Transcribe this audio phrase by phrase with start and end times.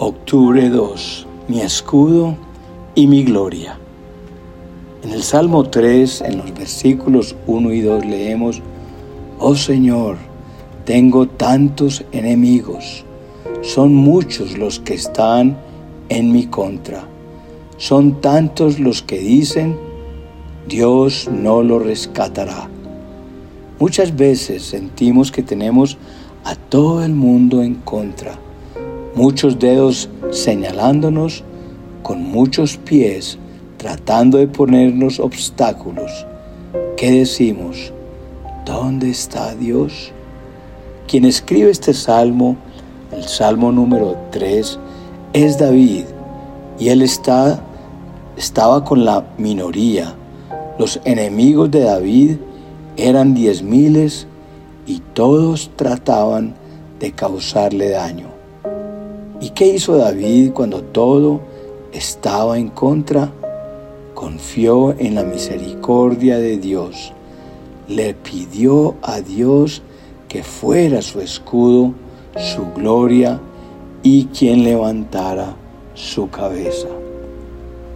[0.00, 1.26] Octubre 2.
[1.48, 2.36] Mi escudo
[2.94, 3.80] y mi gloria.
[5.02, 8.62] En el Salmo 3, en los versículos 1 y 2 leemos,
[9.40, 10.16] Oh Señor,
[10.84, 13.04] tengo tantos enemigos,
[13.62, 15.58] son muchos los que están
[16.10, 17.02] en mi contra,
[17.76, 19.76] son tantos los que dicen,
[20.68, 22.68] Dios no lo rescatará.
[23.80, 25.98] Muchas veces sentimos que tenemos
[26.44, 28.38] a todo el mundo en contra
[29.18, 31.42] muchos dedos señalándonos,
[32.04, 33.36] con muchos pies
[33.76, 36.24] tratando de ponernos obstáculos.
[36.96, 37.92] ¿Qué decimos?
[38.64, 40.12] ¿Dónde está Dios?
[41.08, 42.56] Quien escribe este salmo,
[43.10, 44.78] el salmo número 3,
[45.32, 46.04] es David
[46.78, 47.60] y él está,
[48.36, 50.14] estaba con la minoría.
[50.78, 52.36] Los enemigos de David
[52.96, 54.28] eran diez miles
[54.86, 56.54] y todos trataban
[57.00, 58.37] de causarle daño.
[59.58, 61.40] ¿Y qué hizo David cuando todo
[61.92, 63.32] estaba en contra?
[64.14, 67.12] Confió en la misericordia de Dios.
[67.88, 69.82] Le pidió a Dios
[70.28, 71.92] que fuera su escudo,
[72.36, 73.40] su gloria
[74.04, 75.56] y quien levantara
[75.92, 76.86] su cabeza.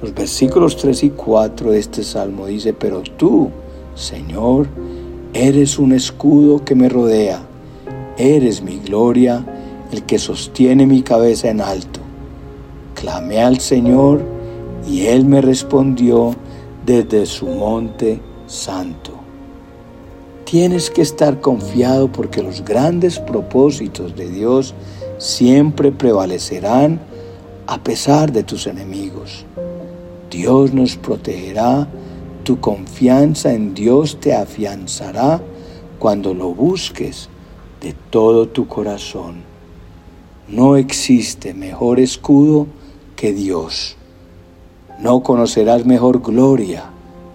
[0.00, 3.50] Los versículos 3 y 4 de este salmo dice, pero tú,
[3.96, 4.68] Señor,
[5.34, 7.42] eres un escudo que me rodea,
[8.16, 9.44] eres mi gloria
[9.92, 12.00] el que sostiene mi cabeza en alto.
[12.94, 14.22] Clamé al Señor
[14.86, 16.34] y Él me respondió
[16.84, 19.12] desde su monte santo.
[20.44, 24.74] Tienes que estar confiado porque los grandes propósitos de Dios
[25.18, 27.00] siempre prevalecerán
[27.66, 29.44] a pesar de tus enemigos.
[30.30, 31.86] Dios nos protegerá,
[32.44, 35.42] tu confianza en Dios te afianzará
[35.98, 37.28] cuando lo busques
[37.82, 39.42] de todo tu corazón.
[40.50, 42.68] No existe mejor escudo
[43.16, 43.98] que Dios.
[44.98, 46.84] No conocerás mejor gloria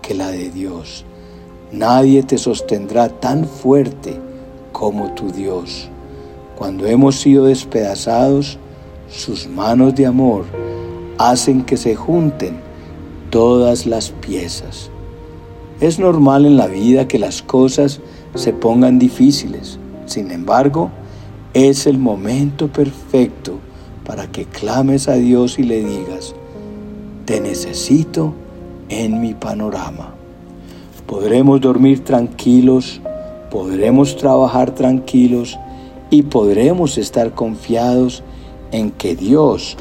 [0.00, 1.04] que la de Dios.
[1.72, 4.16] Nadie te sostendrá tan fuerte
[4.70, 5.88] como tu Dios.
[6.56, 8.58] Cuando hemos sido despedazados,
[9.08, 10.44] sus manos de amor
[11.18, 12.60] hacen que se junten
[13.30, 14.88] todas las piezas.
[15.80, 18.00] Es normal en la vida que las cosas
[18.36, 19.80] se pongan difíciles.
[20.06, 20.92] Sin embargo,
[21.54, 23.58] es el momento perfecto
[24.06, 26.34] para que clames a Dios y le digas,
[27.24, 28.32] te necesito
[28.88, 30.14] en mi panorama.
[31.06, 33.00] Podremos dormir tranquilos,
[33.50, 35.58] podremos trabajar tranquilos
[36.08, 38.22] y podremos estar confiados
[38.70, 39.76] en que Dios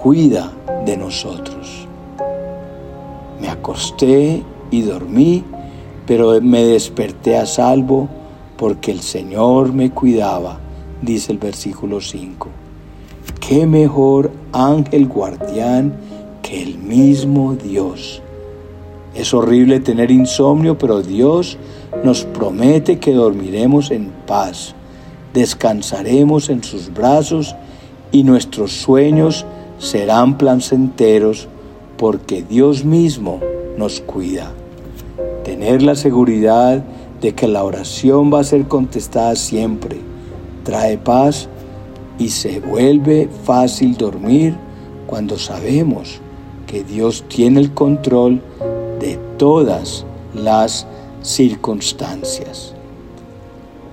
[0.00, 0.52] cuida
[0.86, 1.88] de nosotros.
[3.40, 5.44] Me acosté y dormí,
[6.06, 8.08] pero me desperté a salvo
[8.56, 10.60] porque el Señor me cuidaba
[11.02, 12.48] dice el versículo 5.
[13.40, 15.94] Qué mejor ángel guardián
[16.42, 18.22] que el mismo Dios.
[19.14, 21.58] Es horrible tener insomnio, pero Dios
[22.04, 24.74] nos promete que dormiremos en paz,
[25.34, 27.56] descansaremos en sus brazos
[28.12, 29.46] y nuestros sueños
[29.78, 31.48] serán placenteros
[31.96, 33.40] porque Dios mismo
[33.76, 34.52] nos cuida.
[35.44, 36.84] Tener la seguridad
[37.20, 39.98] de que la oración va a ser contestada siempre
[40.68, 41.48] trae paz
[42.18, 44.54] y se vuelve fácil dormir
[45.06, 46.20] cuando sabemos
[46.66, 48.42] que Dios tiene el control
[49.00, 50.86] de todas las
[51.22, 52.74] circunstancias.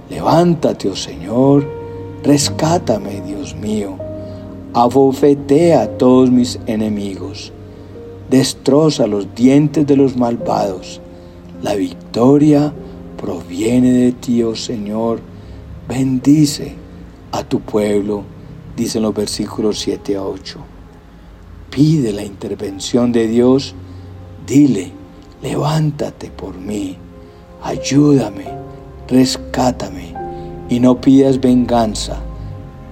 [0.09, 1.66] Levántate, oh Señor,
[2.24, 3.96] rescátame, Dios mío,
[4.74, 7.53] abofetea a todos mis enemigos,
[8.30, 11.00] destroza los dientes de los malvados.
[11.62, 12.74] La victoria
[13.16, 15.22] proviene de ti, oh Señor,
[15.88, 16.73] bendice
[17.31, 18.23] a tu pueblo,
[18.75, 20.59] dicen los versículos 7 a 8.
[21.69, 23.75] Pide la intervención de Dios,
[24.47, 24.91] dile,
[25.41, 26.97] levántate por mí,
[27.62, 28.45] ayúdame,
[29.07, 30.13] rescátame
[30.69, 32.21] y no pidas venganza,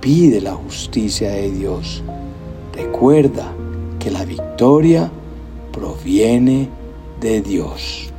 [0.01, 2.03] pide la justicia de Dios.
[2.73, 3.53] Recuerda
[3.99, 5.09] que la victoria
[5.71, 6.69] proviene
[7.21, 8.12] de Dios.